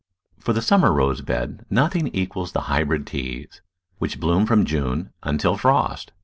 For 0.39 0.51
the 0.53 0.63
summer 0.63 0.91
rose 0.91 1.21
bed 1.21 1.63
nothing 1.69 2.07
equals 2.07 2.53
the 2.53 2.61
Hy 2.61 2.83
brid 2.83 3.05
Teas, 3.05 3.61
which 3.99 4.19
bloom 4.19 4.47
from 4.47 4.65
June 4.65 5.13
until 5.21 5.57
frost. 5.57 6.11